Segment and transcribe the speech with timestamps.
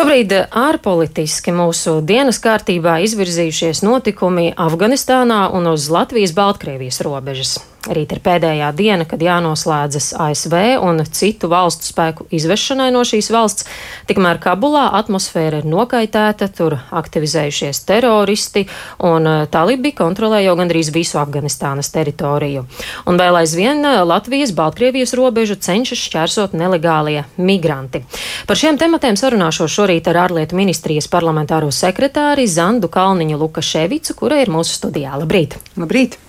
[0.00, 7.58] Šobrīd ārpolitiski mūsu dienas kārtībā izvirzījušies notikumi Afganistānā un uz Latvijas-Baltkrievijas robežas.
[7.88, 13.64] Rīt ir pēdējā diena, kad jānoslēdzas ASV un citu valstu spēku izvešanai no šīs valsts.
[14.10, 18.66] Tikmēr Kabulā atmosfēra ir nokaitēta, tur aktivizējušies teroristi
[19.08, 22.66] un eh, talibi kontrolē jau gandrīz visu Afganistānas teritoriju.
[23.08, 28.04] Un vēl aizvien eh, Latvijas-Baltkrievijas robežu cenšas šķērsot nelegālie migranti.
[28.44, 34.52] Par šiem tematiem sarunāšos šorīt ar ārlietu ministrijas parlamentāro sekretāri Zandu Kalniņu Lukaševicu, kura ir
[34.52, 35.16] mūsu studijā.
[35.16, 35.56] Labrīt!
[35.80, 36.26] Labrīt!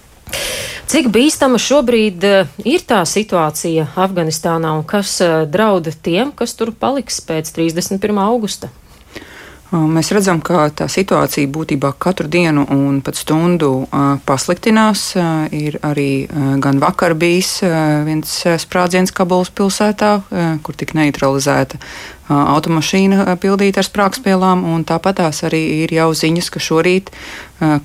[0.92, 6.74] Cik bīstama šobrīd eh, ir tā situācija Afganistānā un kas eh, draud tiem, kas tur
[6.76, 8.20] paliks pēc 31.
[8.20, 8.68] augusta?
[9.72, 13.86] Mēs redzam, ka tā situācija būtībā katru dienu un pat stundu
[14.28, 15.04] pasliktinās.
[15.56, 16.28] Ir arī
[16.60, 17.62] gan vakar bijis
[18.04, 20.10] viens sprādziens Kabulas pilsētā,
[20.66, 21.80] kur tika neutralizēta
[22.28, 27.14] automašīna pildīta ar sprāgspielām, un tāpat tās arī ir jau ziņas, ka šorīt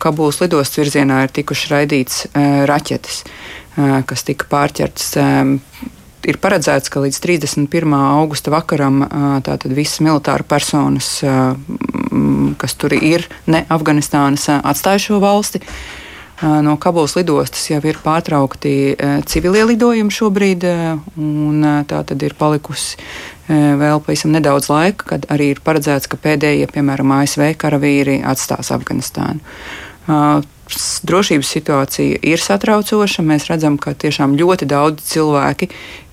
[0.03, 2.25] Kabulas lidostas virzienā ir tikuši raidīts
[2.67, 3.23] raķetes,
[4.11, 5.15] kas tika pārķertas
[6.27, 7.95] ir paredzēts, ka līdz 31.
[8.21, 9.05] augusta vakaram
[9.47, 11.21] tātad visas militāra personas,
[12.61, 15.63] kas tur ir, ne Afganistānas, atstāja šo valsti.
[16.37, 18.73] No Kabulas lidostas jau ir pārtraukti
[19.31, 20.67] civilie lidojumi šobrīd,
[21.17, 23.01] un tā tad ir palikusi
[23.49, 29.41] vēl pavisam nedaudz laika, kad arī ir paredzēts, ka pēdējie, piemēram, ASV karavīri atstās Afganistānu
[31.07, 33.23] drošības situācija ir satraucoša.
[33.23, 35.69] Mēs redzam, ka tiešām ļoti daudz cilvēki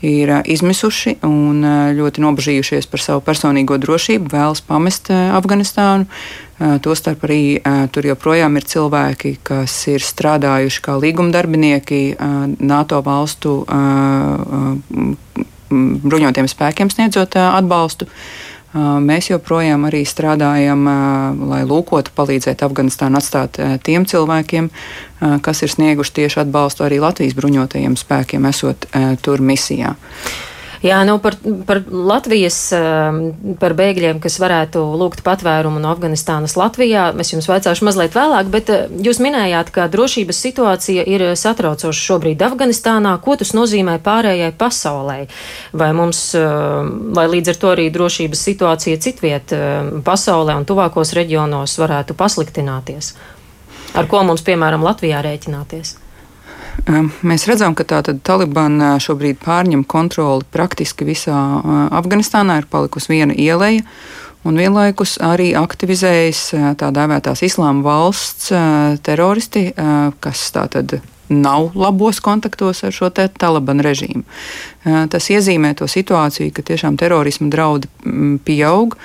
[0.05, 1.65] ir izmisuši un
[1.97, 6.05] ļoti nobežījušies par savu personīgo drošību, vēlas pamest Afganistānu.
[6.85, 7.59] Tostarp arī
[7.91, 12.03] tur joprojām ir cilvēki, kas ir strādājuši kā līgumdarbinieki
[12.61, 13.55] NATO valstu
[15.73, 18.07] bruņotiem spēkiem, sniedzot atbalstu.
[18.73, 20.87] Mēs joprojām arī strādājam,
[21.49, 24.69] lai lūkotu, palīdzēt Afganistānu atstāt tiem cilvēkiem,
[25.45, 28.89] kas ir snieguši tieši atbalstu arī Latvijas bruņotajiem spēkiem, esot
[29.21, 29.93] tur misijā.
[30.83, 37.05] Jā, nu par, par Latvijas, ehm, par bēgļiem, kas varētu lūgt patvērumu no Afganistānas Latvijā,
[37.23, 42.43] es jums vaicāšu mazliet vēlāk, bet eh, jūs minējāt, ka drošības situācija ir satraucoša šobrīd
[42.43, 43.15] Afganistānā.
[43.23, 45.17] Ko tas nozīmē pārējai pasaulē?
[45.71, 51.15] Vai mums, ehm, vai līdz ar to arī drošības situācija citviet ehm, pasaulē un tuvākos
[51.15, 53.15] reģionos varētu pasliktināties?
[53.95, 56.02] Ar ko mums, piemēram, Latvijā rēķināties?
[57.23, 61.37] Mēs redzam, ka Taliban šobrīd pārņem kontroli praktiski visā
[61.93, 62.59] Afganistānā.
[62.59, 63.85] Ir palikusi viena ieleja,
[64.43, 66.43] un vienlaikus arī aktivizējas
[66.81, 68.51] tā dēvētās islāma valsts
[69.05, 69.69] teroristi,
[70.19, 70.99] kas tātad
[71.33, 74.25] nav labos kontaktos ar šo Taliban režīmu.
[74.83, 77.89] Tas iezīmē to situāciju, ka tiešām terorisma draudi
[78.43, 78.97] pieaug.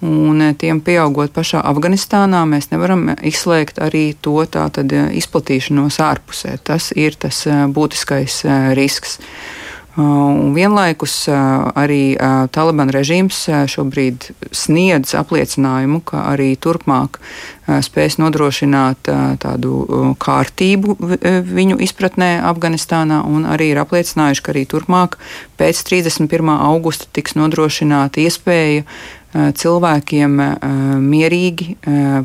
[0.00, 6.58] Un eh, tiem pieaugot pašā Afganistānā, mēs nevaram izslēgt arī to tātad, eh, izplatīšanos ārpusē.
[6.60, 8.42] Tas ir tas eh, būtiskais
[8.76, 9.18] risks.
[9.96, 12.18] Un vienlaikus arī
[12.52, 13.38] Taliban režīms
[13.72, 17.16] šobrīd sniedz apliecinājumu, ka arī turpmāk
[17.64, 19.08] spēs nodrošināt
[19.40, 20.98] tādu kārtību
[21.48, 25.16] viņu izpratnē Afganistānā, un arī ir apliecinājuši, ka arī turpmāk
[25.56, 26.52] pēc 31.
[26.60, 28.84] augusta tiks nodrošināta iespēja
[29.36, 30.36] cilvēkiem
[31.02, 31.76] mierīgi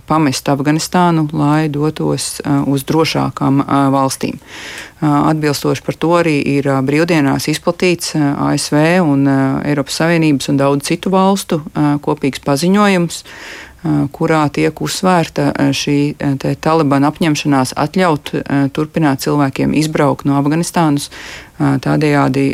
[0.08, 3.64] pamest Afganistānu, lai dotos uz drošākām
[3.94, 4.40] valstīm.
[5.02, 9.26] Atbilstoši par to arī ir brīvdienās izplatīts ASV un
[9.66, 11.62] Eiropas Savienības un daudzu citu valstu
[12.06, 13.24] kopīgs paziņojums
[14.14, 15.98] kurā tiek uzsvērta šī
[16.62, 18.34] Talibana apņemšanās atļaut
[18.76, 21.10] turpināt cilvēkiem izbraukt no Afganistānas,
[21.58, 22.46] tādējādi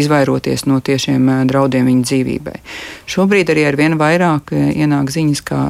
[0.00, 2.56] izvairoties no tiešiem draudiem viņu dzīvībai.
[3.08, 5.62] Šobrīd arī ar vien vairāk ienāk ziņas, ka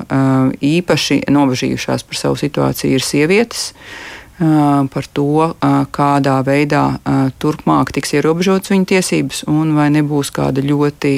[0.62, 3.72] īpaši nobežījušās par savu situāciju ir sievietes
[4.38, 5.54] par to,
[5.94, 6.82] kādā veidā
[7.38, 11.12] turpmāk tiks ierobežotas viņu tiesības, un vai nebūs kāda ļoti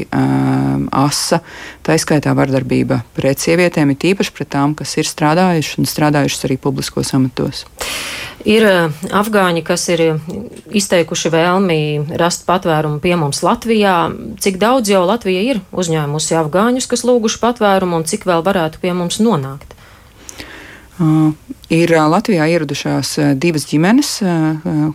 [0.92, 1.40] asa,
[1.86, 6.58] tā izskaitā vardarbība pret sievietēm, ir tīpaši pret tām, kas ir strādājušas un strādājušas arī
[6.60, 7.64] publiskos amatos.
[8.46, 8.62] Ir
[9.10, 10.02] afgāņi, kas ir
[10.76, 11.78] izteikuši vēlmi
[12.20, 13.96] rast patvērumu pie mums Latvijā.
[14.44, 18.92] Cik daudz jau Latvija ir uzņēmusi afgāņus, kas lūguši patvērumu, un cik vēl varētu pie
[18.94, 19.75] mums nonākt?
[20.96, 21.32] Uh,
[21.68, 24.14] ir uh, Latvijā ieradušās uh, divas ģimenes,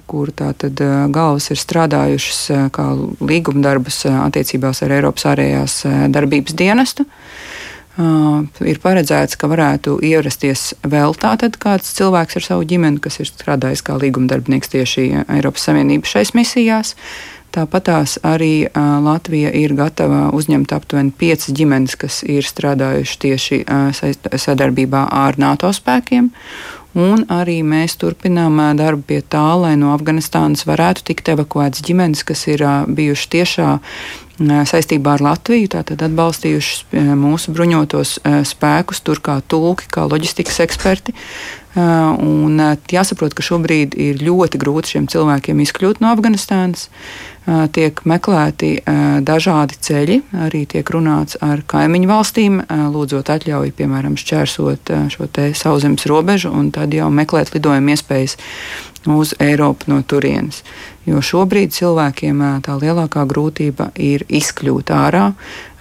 [0.09, 0.81] kur tātad
[1.13, 2.87] galvas ir strādājušas kā
[3.21, 5.81] līgumdarbas attiecībās ar Eiropas ārējās
[6.13, 7.05] darbības dienestu.
[7.05, 7.60] Uh,
[7.99, 13.83] ir paredzēts, ka varētu ierasties vēl tātad kāds cilvēks ar savu ģimeni, kas ir strādājis
[13.83, 16.95] kā līgumdarbinieks tieši Eiropas Savienības šais misijās.
[17.51, 23.59] Tāpat tās arī uh, Latvija ir gatava uzņemt aptuveni piecas ģimenes, kas ir strādājuši tieši
[23.65, 26.31] uh, sadarbībā ar NATO spēkiem.
[26.95, 32.47] Un arī mēs turpinām darbu pie tā, lai no Afganistānas varētu tikt evakuētas ģimenes, kas
[32.51, 33.69] ir bijušas tiešā
[34.39, 41.15] saistībā ar Latviju, tātad atbalstījuši mūsu bruņotos spēkus, tur kā tulki, kā loģistikas eksperti.
[41.71, 42.59] Un
[42.91, 46.89] jāsaprot, ka šobrīd ir ļoti grūti šiem cilvēkiem izkļūt no Afganistānas.
[47.73, 48.73] Tiek meklēti
[49.25, 56.51] dažādi ceļi, arī tiek runāts ar kaimiņu valstīm, lūdzot atļauju, piemēram, šķērsot šo sauszemes robežu
[56.53, 58.37] un tad jau meklēt lidojumu iespējas
[59.05, 60.61] uz Eiropu no turienes.
[61.05, 65.31] Jo šobrīd cilvēkiem tā lielākā grūtība ir izkļūt ārā.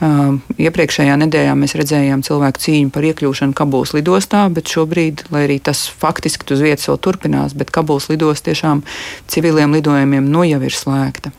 [0.00, 5.84] Iepriekšējā nedēļā mēs redzējām cilvēku cīņu par iekļūšanu Kabulas lidostā, bet šobrīd, lai arī tas
[6.00, 8.81] faktiski uz vietas vēl turpinās, bet Kabulas lidosta tiešām
[9.28, 11.34] civiliem lidojumiem nu jau ir slēgta.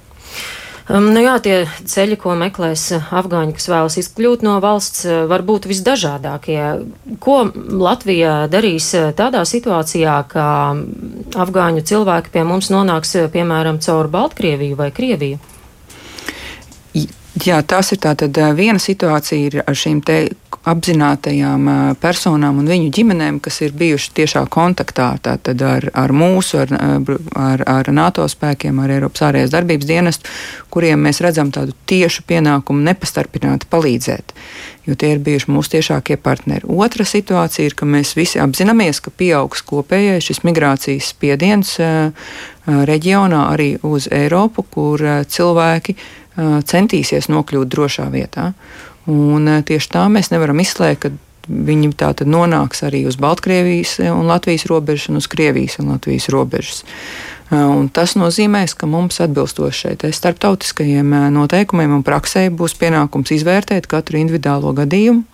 [0.92, 1.56] Nu jā, tie
[1.88, 6.60] ceļi, ko meklēs afgāņi, kas vēlas izkļūt no valsts, var būt visdažādākie.
[7.24, 10.46] Ko Latvija darīs tādā situācijā, ka
[11.36, 15.40] afgāņu cilvēki pie mums nonāks, piemēram, caur Baltkrieviju vai Krieviju?
[17.42, 20.18] Jā, tas ir tātad viena situācija ar šīm te
[20.68, 26.74] apzinātajām personām un viņu ģimenēm, kas ir bijuši tiešā kontaktā ar, ar mūsu, ar,
[27.34, 30.30] ar, ar NATO spēkiem, ar Eiropas ārējās darbības dienestu,
[30.70, 34.36] kuriem mēs redzam tādu tiešu pienākumu nepastarpināti palīdzēt,
[34.86, 36.70] jo tie ir bijuši mūsu tiešākie partneri.
[36.70, 41.74] Otra situācija ir, ka mēs visi apzināmies, ka pieaugs kopējais šis migrācijas spiediens
[42.68, 45.98] reģionā arī uz Eiropu, kur cilvēki
[46.70, 48.52] centīsies nokļūt drošā vietā.
[49.10, 51.12] Un tieši tā mēs nevaram izslēgt, ka
[51.50, 56.30] viņi tā tad nonāks arī uz Baltkrievijas un Latvijas robežas un uz Krievijas un Latvijas
[56.30, 56.84] robežas.
[57.52, 64.22] Un tas nozīmēs, ka mums atbilstoši šeit starptautiskajiem noteikumiem un praksē būs pienākums izvērtēt katru
[64.22, 65.26] individuālo gadījumu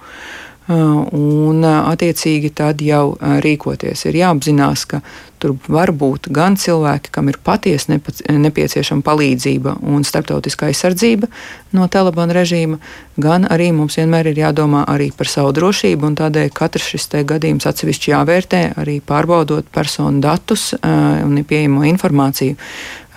[0.68, 4.04] un attiecīgi tad jau rīkoties.
[4.10, 5.00] Ir jāapzinās, ka
[5.40, 11.30] tur var būt gan cilvēki, kam ir patiesi nepieciešama palīdzība un starptautiskā aizsardzība
[11.78, 12.82] no Talibana režīma,
[13.22, 17.70] gan arī mums vienmēr ir jādomā arī par savu drošību, un tādēļ katrs šis gadījums
[17.70, 22.58] atsevišķi jāvērtē, arī pārbaudot personu datus un pieejamo informāciju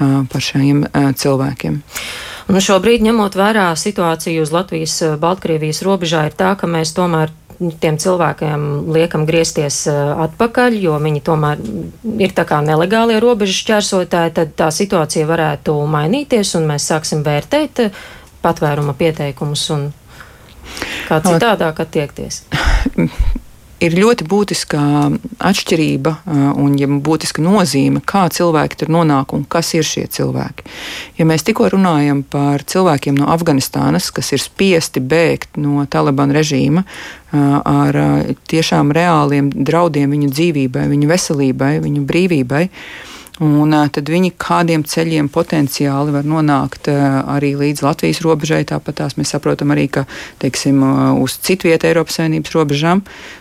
[0.01, 1.83] par šiem cilvēkiem.
[2.51, 7.31] Un šobrīd, ņemot vērā situāciju uz Latvijas-Baltkrievijas robežā, ir tā, ka mēs tomēr
[7.81, 8.63] tiem cilvēkiem
[8.95, 11.61] liekam griezties eh, atpakaļ, jo viņi tomēr
[12.25, 17.85] ir tā kā nelegālie robežu šķērsotāji, tad tā situācija varētu mainīties un mēs sāksim vērtēt
[17.85, 18.01] eh,
[18.41, 19.91] patvēruma pieteikumus un
[21.11, 22.45] kā citādāk attiekties.
[23.81, 24.81] ir ļoti būtiska
[25.51, 26.15] atšķirība
[26.61, 30.67] un ja būtiska nozīme, kā cilvēki tur nonāk un kas ir šie cilvēki.
[31.19, 36.85] Ja mēs tikko runājam par cilvēkiem no Afganistānas, kas ir spiesti bēgt no Talibana režīma
[37.33, 38.01] ar
[38.51, 42.67] tiešām reāliem draudiem viņu dzīvībai, viņu veselībai, viņu brīvībai,
[43.41, 48.67] Un tad viņi kādiem ceļiem potenciāli var nonākt arī līdz Latvijas robežai.
[48.69, 50.05] Tāpat tās mēs saprotam arī, ka
[50.43, 50.83] teiksim,
[51.25, 53.01] uz citu vietu Eiropas Savienības robežām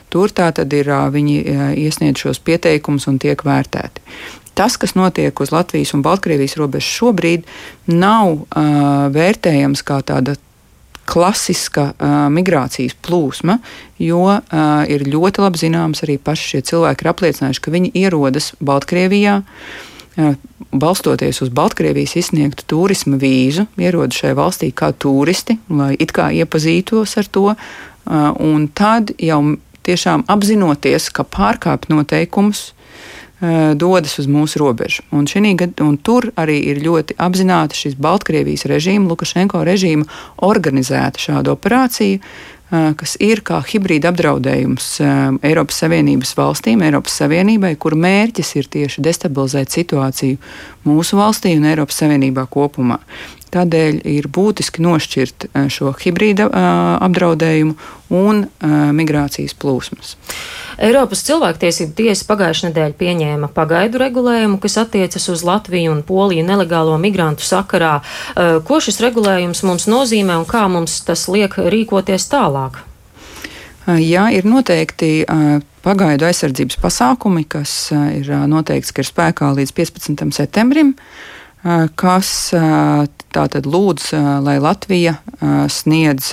[0.10, 1.36] tur tā tad ir viņi
[1.84, 4.06] iesniedz šos pieteikumus un tiek vērtēti.
[4.60, 7.46] Tas, kas notiek uz Latvijas un Baltkrievijas robežas šobrīd,
[7.88, 10.34] nav uh, vērtējams kā tāda
[11.10, 13.56] klasiska uh, migrācijas plūsma,
[14.04, 14.42] jo uh,
[14.92, 19.40] ir ļoti labi zināms, arī paši šie cilvēki ir apliecinājuši, ka viņi ierodas Baltkrievijā.
[19.40, 19.89] Uh,
[20.72, 27.18] balstoties uz Baltkrievijas izsniegtu turisma vīzu, ierodas šajā valstī kā turisti, lai it kā iepazītos
[27.22, 27.46] ar to,
[28.50, 29.42] un tad jau
[29.88, 32.74] tiešām apzinoties, ka pārkāpt noteikumus,
[33.80, 35.06] dodas uz mūsu robežu.
[35.16, 40.04] Un, gad, un tur arī ir ļoti apzināti šis Baltkrievijas režīma, Lukašenko režīma
[40.44, 42.20] organizēta šāda operācija,
[42.70, 44.90] kas ir kā hibrīda apdraudējums
[45.46, 50.38] Eiropas Savienības valstīm, Eiropas Savienībai, kur mērķis ir tieši destabilizēt situāciju
[50.86, 53.00] mūsu valstī un Eiropas Savienībā kopumā.
[53.50, 56.50] Tādēļ ir būtiski nošķirt šo hibrīda
[57.02, 57.74] apdraudējumu
[58.14, 58.46] un
[58.94, 60.16] migrācijas plūsmas.
[60.80, 66.94] Eiropas cilvēktiesību tiesa pagājušajā nedēļā pieņēma pagaidu regulējumu, kas attiecas uz Latviju un Poliju nelegālo
[67.02, 68.00] migrantu sakarā.
[68.00, 72.80] Eh, ko šis regulējums mums nozīmē un kā mums tas liek rīkoties tālāk?
[73.90, 79.76] Eh, jā, ir noteikti eh, pagaidu aizsardzības pasākumi, kas ir noteikts, ka ir spēkā līdz
[79.76, 80.32] 15.
[80.36, 80.96] septembrim.
[82.00, 82.30] Kas
[83.36, 84.12] tātad lūdz,
[84.46, 85.18] lai Latvija
[85.70, 86.32] sniedz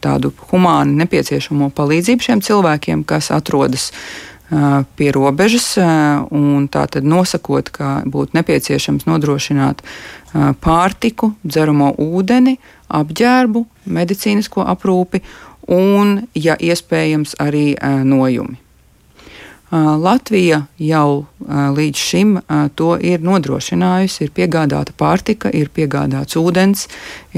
[0.00, 3.90] tādu humānu nepieciešamo palīdzību šiem cilvēkiem, kas atrodas
[4.98, 9.84] pie robežas, un tātad nosakot, ka būtu nepieciešams nodrošināt
[10.64, 12.56] pārtiku, dzeramo ūdeni,
[12.90, 15.22] apģērbu, medicīnisko aprūpi
[15.70, 18.58] un, ja iespējams, arī nojumi.
[19.70, 21.26] Latvija jau
[21.76, 22.32] līdz šim
[22.74, 24.24] to ir nodrošinājusi.
[24.26, 26.88] Ir piegādāta pārtika, ir piegādāts ūdens,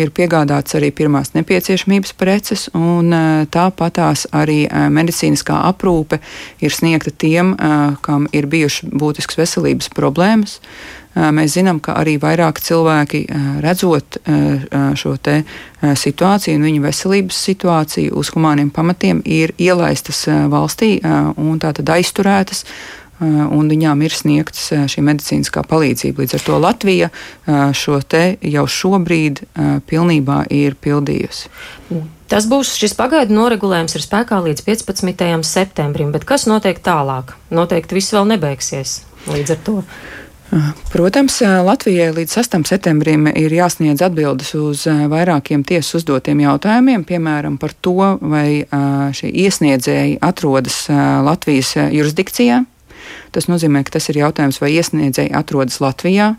[0.01, 3.13] ir piegādāts arī pirmās nepieciešamības preces, un
[3.53, 6.23] tāpatās arī medicīniskā aprūpe
[6.65, 7.53] ir sniegta tiem,
[8.01, 10.59] kam ir bijušas būtiskas veselības problēmas.
[11.13, 13.27] Mēs zinām, ka arī vairāk cilvēki
[13.61, 14.17] redzot
[14.97, 15.13] šo
[16.01, 22.65] situāciju un viņu veselības situāciju uz humāniem pamatiem ir ielaistas valstī un tātad aizturētas
[23.23, 26.25] un viņām ir sniegts šī medicīniskā palīdzība.
[26.25, 27.11] Līdz ar to Latvija
[27.77, 29.45] šo te jau šobrīd
[29.87, 31.53] pilnībā ir pildījusi.
[32.33, 35.45] Tas būs šis pagaidu noregulējums ir spēkā līdz 15.
[35.45, 37.37] septembrim, bet kas notiek tālāk?
[37.53, 39.77] Noteikti viss vēl nebeigsies līdz ar to.
[40.93, 42.59] Protams, Latvijai līdz 6.
[42.69, 48.67] septembrim ir jāsniedz atbildes uz vairākiem tiesas uzdotiem jautājumiem, piemēram, par to, vai
[49.17, 50.85] šie iesniedzēji atrodas
[51.25, 52.61] Latvijas jurisdikcijā.
[53.33, 56.35] Tas nozīmē, ka tas ir jautājums, vai iesniedzēji atrodas Latvijā,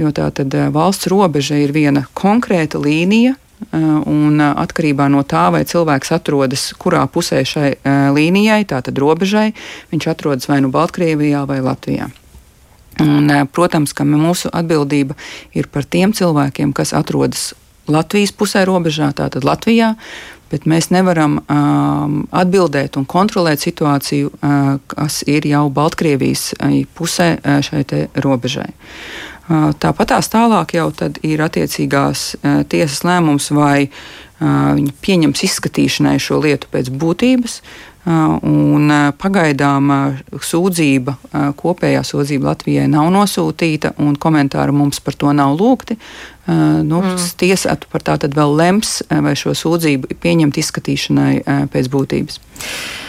[0.00, 3.36] jo tā tad valsts robeža ir viena konkrēta līnija,
[3.72, 7.70] Un atkarībā no tā, vai cilvēks atrodas kurā pusē šai
[8.12, 9.54] līnijai, tātad robežai,
[9.94, 12.10] viņš atrodas vai nu Baltkrievijā vai Latvijā.
[13.02, 15.16] Un, protams, ka mūsu atbildība
[15.56, 17.52] ir par tiem cilvēkiem, kas atrodas
[17.90, 19.94] Latvijas pusē robežā, tātad Latvijā,
[20.52, 27.34] bet mēs nevaram um, atbildēt un kontrolēt situāciju, uh, kas ir jau Baltkrievijas uh, pusē
[27.40, 27.82] uh, šai
[28.22, 28.70] robežai.
[29.44, 30.88] Uh, tāpat tās tālāk jau
[31.26, 37.58] ir attiecīgās uh, tiesas lēmums, vai uh, viņi pieņems izskatīšanai šo lietu pēc būtības,
[38.04, 39.92] Un pagaidām
[40.44, 41.14] sūdzība,
[41.56, 45.96] kopējā sūdzība Latvijai nav nosūtīta, un komentāri mums par to nav lūgti.
[46.46, 47.30] Nu, mm.
[47.40, 51.32] Tiesa par tā tad vēl lems, vai šo sūdzību pieņemt izskatīšanai
[51.72, 52.40] pēc būtības.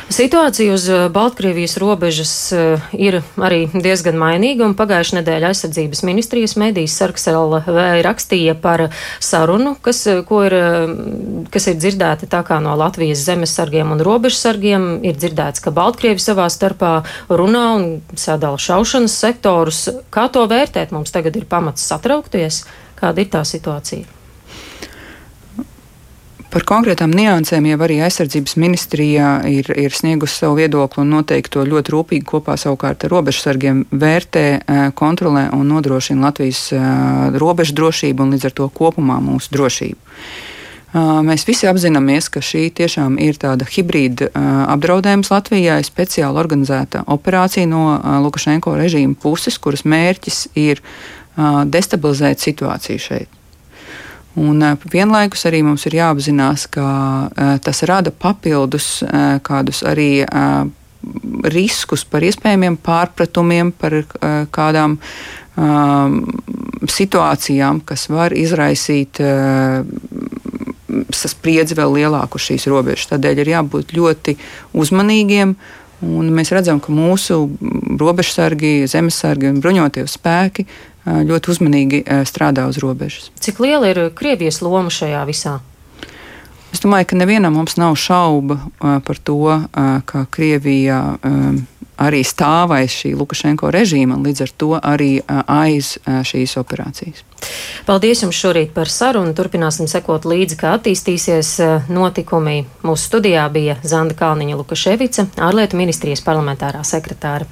[0.09, 6.53] Situācija uz eh, Baltkrievijas robežas eh, ir arī diezgan mainīga, un pagājušā nedēļa aizsardzības ministrijas
[6.61, 7.73] medijas sarks LV
[8.05, 8.83] rakstīja par
[9.17, 10.57] sarunu, kas, eh, ir,
[11.49, 14.87] kas ir dzirdēta tā kā no Latvijas zemesargiem un robežsargiem.
[15.09, 16.99] Ir dzirdēts, ka Baltkrievi savā starpā
[17.29, 19.87] runā un sadala šaušanas sektorus.
[20.13, 20.93] Kā to vērtēt?
[20.93, 22.61] Mums tagad ir pamats satraukties.
[22.95, 24.15] Kāda ir tā situācija?
[26.55, 31.65] Par konkrētām niansēm jau arī aizsardzības ministrijā ir, ir sniegusi savu viedokli un noteikti to
[31.67, 34.45] ļoti rūpīgi kopā savukārt ar robežsargiem vērtē,
[34.95, 36.69] kontrolē un nodrošina Latvijas
[37.35, 39.99] robežu drošību un līdz ar to kopumā mūsu drošību.
[41.27, 44.29] Mēs visi apzināmies, ka šī tiešām ir tāda hibrīda
[44.71, 50.79] apdraudējums Latvijai, speciāli organizēta operācija no Lukašenko režīma puses, kuras mērķis ir
[51.71, 53.41] destabilizēt situāciju šeit.
[54.35, 54.59] Un
[54.91, 56.87] vienlaikus arī mums ir jāapzinās, ka
[57.63, 58.99] tas rada papildus
[59.47, 60.25] kādus arī
[61.53, 64.01] riskus par iespējamiem pārpratumiem, par
[64.51, 64.97] kādām
[66.91, 69.21] situācijām, kas var izraisīt
[71.15, 73.09] spriedzi vēl lielāku šīs robežas.
[73.13, 74.35] Tādēļ ir jābūt ļoti
[74.75, 75.55] uzmanīgiem.
[76.05, 77.39] Un mēs redzam, ka mūsu
[77.99, 80.67] robežsargi, zemesargi un bruņotie spēki
[81.05, 83.31] ļoti uzmanīgi strādā uz robežas.
[83.41, 85.59] Cik liela ir Krievijas loma šajā visā?
[86.73, 89.37] Es domāju, ka nevienam mums nav šauba par to,
[90.05, 90.99] ka Krievija
[92.01, 97.23] arī stāv aiz šī Lukašenko režīma un līdz ar to arī aiz šīs operācijas.
[97.85, 99.35] Paldies jums šorīt par sarunu.
[99.37, 101.57] Turpināsim sekot līdzi, kā attīstīsies
[101.91, 102.63] notikumi.
[102.85, 107.47] Mūsu studijā bija Zanda Kalniņa Lukaševica, ārlietu ministrijas parlamentārā sekretāra.